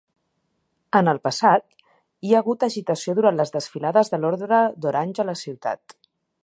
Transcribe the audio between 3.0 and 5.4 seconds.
durant les desfilades de l'Ordre d'Orange a